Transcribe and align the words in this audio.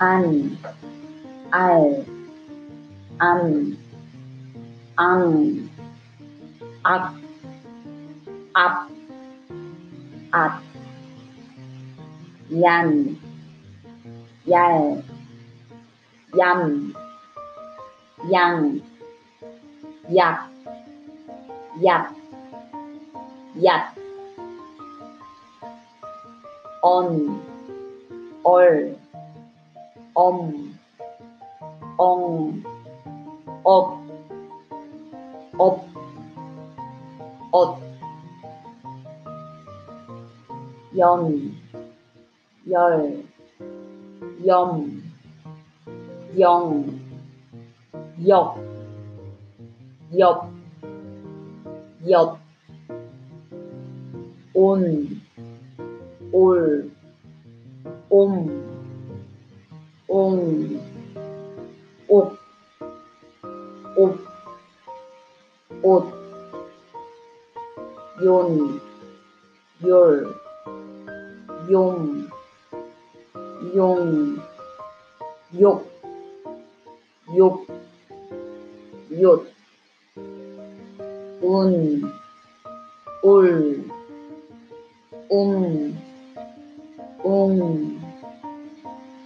an, 0.00 0.58
al, 1.52 2.04
Am. 3.20 3.76
ang, 4.98 5.68
ak, 6.84 7.14
Ap. 8.54 8.90
at, 10.34 10.62
yan, 12.50 13.18
yal, 14.46 15.02
yam, 16.34 16.94
yang, 18.26 18.82
yak, 20.10 20.54
Yak. 21.80 22.14
Yak. 23.58 23.94
on, 26.82 27.40
all. 28.44 29.03
엄, 30.14 30.78
엉, 31.98 32.62
업, 33.64 33.98
업, 35.58 35.84
엇, 37.50 37.78
연, 40.96 41.52
열, 42.70 43.24
염, 44.46 45.02
영, 46.36 47.00
역, 48.24 48.58
엽, 50.16 50.48
엽, 52.06 52.38
온, 54.54 55.20
올, 56.30 56.90
옴, 58.08 58.53
옷, 65.84 66.06
용, 68.24 68.80
열, 69.84 70.34
용, 71.68 72.26
용, 73.74 74.38
욕, 75.52 75.86
욕, 77.36 77.66
욤, 79.10 79.46
운, 81.42 82.10
울, 83.22 83.84
움, 85.28 85.98
웅, 87.22 88.00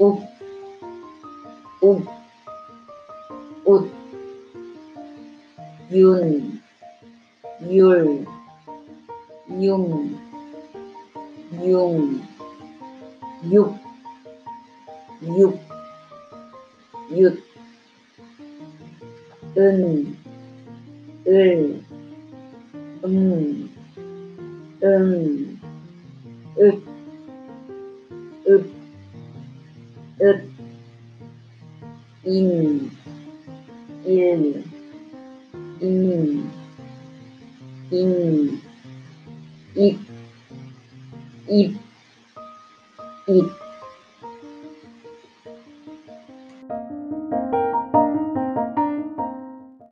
욱, 0.00 0.22
욱, 1.80 2.17
윤, 5.90 6.60
율, 7.62 8.26
융, 9.58 10.18
융, 11.64 12.20
육, 13.50 13.74
육, 15.22 15.58
윷, 17.10 17.42
은, 19.56 20.16
을, 21.26 21.82
음, 23.06 23.70
음, 24.82 25.60
읍, 26.58 26.82
읍, 28.46 28.70
읍, 30.20 30.50
인, 32.24 32.90
일, 34.04 34.67
인, 35.80 36.50
인, 37.90 38.60
입, 39.76 39.98
입, 41.48 41.76
입, 43.28 43.67